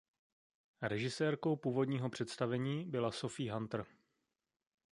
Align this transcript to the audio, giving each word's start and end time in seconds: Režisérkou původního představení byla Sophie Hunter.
Režisérkou 0.81 1.55
původního 1.55 2.09
představení 2.09 2.85
byla 2.85 3.11
Sophie 3.11 3.53
Hunter. 3.53 3.83